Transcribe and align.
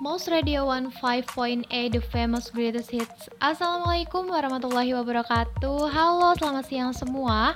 Most 0.00 0.32
Radio 0.32 0.64
15.8 0.64 1.68
The 1.68 2.00
Famous 2.00 2.48
Greatest 2.48 2.88
Hits. 2.88 3.28
Assalamualaikum 3.36 4.32
warahmatullahi 4.32 4.96
wabarakatuh. 4.96 5.92
Halo 5.92 6.32
selamat 6.40 6.64
siang 6.72 6.96
semua. 6.96 7.52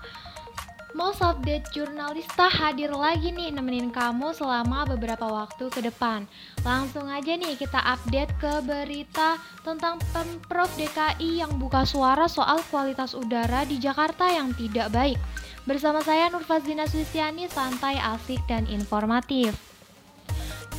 Most 0.92 1.24
Update 1.24 1.72
Jurnalista 1.72 2.52
hadir 2.52 2.92
lagi 2.92 3.32
nih 3.32 3.48
nemenin 3.48 3.88
kamu 3.88 4.36
selama 4.36 4.84
beberapa 4.84 5.24
waktu 5.24 5.72
ke 5.72 5.88
depan. 5.88 6.28
Langsung 6.60 7.08
aja 7.08 7.32
nih 7.32 7.56
kita 7.56 7.80
update 7.80 8.36
ke 8.36 8.60
berita 8.60 9.40
tentang 9.64 9.96
Pemprov 10.12 10.68
DKI 10.76 11.40
yang 11.40 11.56
buka 11.56 11.88
suara 11.88 12.28
soal 12.28 12.60
kualitas 12.68 13.16
udara 13.16 13.64
di 13.64 13.80
Jakarta 13.80 14.28
yang 14.28 14.52
tidak 14.52 14.92
baik. 14.92 15.16
Bersama 15.64 16.04
saya 16.04 16.28
Nurfazina 16.28 16.84
Susiani, 16.84 17.48
santai, 17.48 17.96
asik, 17.96 18.44
dan 18.44 18.68
informatif 18.68 19.73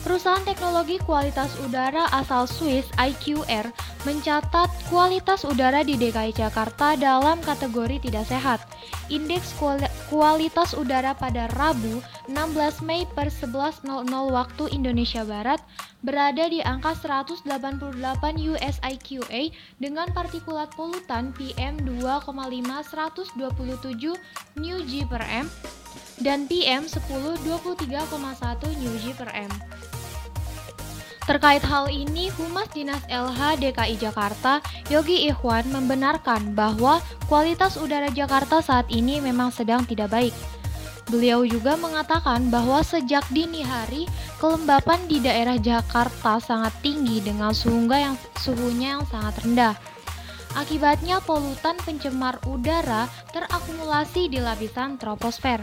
Perusahaan 0.06 0.46
teknologi 0.46 1.02
kualitas 1.02 1.50
udara 1.66 2.06
asal 2.14 2.46
Swiss 2.46 2.86
IQR 2.94 3.74
mencatat 4.06 4.70
kualitas 4.94 5.42
udara 5.42 5.82
di 5.82 5.98
DKI 5.98 6.30
Jakarta 6.30 6.94
dalam 6.94 7.42
kategori 7.42 7.98
tidak 8.06 8.30
sehat. 8.30 8.62
Indeks 9.10 9.58
kualitas 10.14 10.78
udara 10.78 11.18
pada 11.18 11.50
Rabu 11.58 12.06
16 12.30 12.86
Mei 12.86 13.10
per 13.18 13.34
11.00 13.34 14.06
waktu 14.30 14.64
Indonesia 14.78 15.26
Barat 15.26 15.58
berada 16.06 16.54
di 16.54 16.62
angka 16.62 16.94
188 16.94 17.50
US 18.54 18.78
IQA 18.86 19.42
dengan 19.82 20.06
partikulat 20.14 20.70
polutan 20.78 21.34
PM 21.34 21.82
2,5 21.82 22.30
127 22.30 23.42
New 24.62 24.78
G 24.86 25.02
per 25.10 25.26
M 25.26 25.50
dan 26.22 26.48
PM 26.48 26.88
10 26.88 27.02
23,1 27.42 28.80
New 28.80 28.94
G 29.02 29.12
per 29.18 29.30
M. 29.34 29.52
Terkait 31.26 31.66
hal 31.66 31.90
ini, 31.90 32.30
Humas 32.38 32.70
Dinas 32.70 33.02
LH 33.10 33.58
DKI 33.58 33.98
Jakarta, 33.98 34.62
Yogi 34.94 35.26
Ikhwan 35.26 35.66
membenarkan 35.74 36.54
bahwa 36.54 37.02
kualitas 37.26 37.82
udara 37.82 38.14
Jakarta 38.14 38.62
saat 38.62 38.86
ini 38.94 39.18
memang 39.18 39.50
sedang 39.50 39.82
tidak 39.90 40.14
baik. 40.14 40.36
Beliau 41.10 41.42
juga 41.42 41.78
mengatakan 41.82 42.54
bahwa 42.54 42.86
sejak 42.86 43.26
dini 43.34 43.66
hari, 43.66 44.06
kelembapan 44.38 45.02
di 45.10 45.18
daerah 45.18 45.58
Jakarta 45.58 46.38
sangat 46.38 46.74
tinggi 46.86 47.22
dengan 47.26 47.54
suhu 47.54 47.90
yang 47.90 48.18
suhunya 48.38 49.02
yang 49.02 49.06
sangat 49.10 49.34
rendah. 49.42 49.74
Akibatnya 50.56 51.20
polutan 51.26 51.76
pencemar 51.82 52.38
udara 52.46 53.10
terakumulasi 53.34 54.30
di 54.30 54.40
lapisan 54.40 55.02
troposfer. 55.02 55.60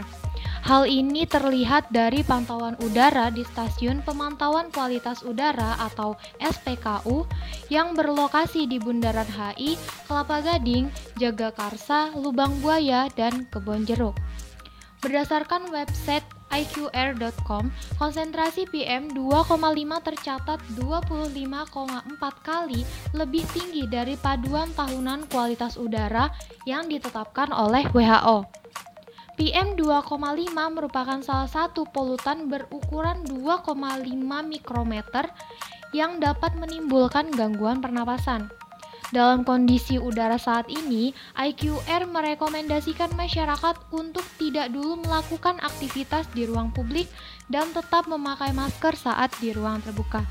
Hal 0.63 0.87
ini 0.87 1.27
terlihat 1.27 1.91
dari 1.91 2.23
pantauan 2.23 2.79
udara 2.79 3.27
di 3.27 3.43
Stasiun 3.43 3.99
Pemantauan 3.99 4.71
Kualitas 4.71 5.19
Udara 5.19 5.75
atau 5.75 6.15
SPKU 6.39 7.27
yang 7.67 7.91
berlokasi 7.99 8.63
di 8.63 8.79
Bundaran 8.79 9.27
HI, 9.27 9.75
Kelapa 10.07 10.39
Gading, 10.39 10.87
Jagakarsa, 11.19 12.15
Lubang 12.15 12.63
Buaya, 12.63 13.11
dan 13.11 13.43
Kebon 13.51 13.83
Jeruk. 13.83 14.15
Berdasarkan 15.03 15.67
website 15.67 16.23
iqr.com, 16.47 17.67
konsentrasi 17.99 18.63
PM 18.71 19.11
2,5 19.11 19.59
tercatat 19.99 20.63
25,4 20.79 21.67
kali 22.39 22.87
lebih 23.11 23.43
tinggi 23.51 23.83
dari 23.83 24.15
paduan 24.15 24.71
tahunan 24.71 25.27
kualitas 25.27 25.75
udara 25.75 26.31
yang 26.63 26.87
ditetapkan 26.87 27.51
oleh 27.51 27.83
WHO. 27.91 28.62
PM 29.33 29.73
2,5 29.73 30.13
merupakan 30.53 31.19
salah 31.25 31.49
satu 31.49 31.89
polutan 31.89 32.45
berukuran 32.45 33.25
2,5 33.25 33.73
mikrometer 34.45 35.25
yang 35.89 36.21
dapat 36.21 36.53
menimbulkan 36.53 37.33
gangguan 37.33 37.81
pernapasan. 37.81 38.53
Dalam 39.13 39.45
kondisi 39.45 40.01
udara 40.01 40.41
saat 40.41 40.65
ini, 40.73 41.13
IQR 41.37 42.09
merekomendasikan 42.09 43.13
masyarakat 43.13 43.77
untuk 43.93 44.25
tidak 44.41 44.73
dulu 44.73 45.05
melakukan 45.05 45.61
aktivitas 45.61 46.25
di 46.33 46.49
ruang 46.49 46.73
publik 46.73 47.05
dan 47.45 47.69
tetap 47.77 48.09
memakai 48.09 48.49
masker 48.57 48.97
saat 48.97 49.29
di 49.37 49.53
ruang 49.53 49.85
terbuka. 49.85 50.25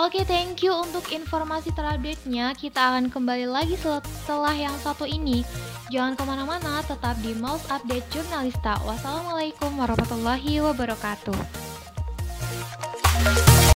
Oke, 0.00 0.24
thank 0.24 0.64
you 0.64 0.72
untuk 0.72 1.04
informasi 1.12 1.68
terupdate-nya. 1.76 2.56
Kita 2.56 2.96
akan 2.96 3.12
kembali 3.12 3.44
lagi 3.44 3.76
setelah 3.76 4.56
yang 4.56 4.72
satu 4.80 5.04
ini. 5.04 5.44
Jangan 5.92 6.16
ke 6.16 6.24
mana-mana, 6.24 6.80
tetap 6.80 7.20
di 7.20 7.36
Mouse 7.36 7.68
Update 7.68 8.08
Jurnalista. 8.08 8.80
Wassalamualaikum 8.88 9.76
warahmatullahi 9.76 10.64
wabarakatuh. 10.64 11.36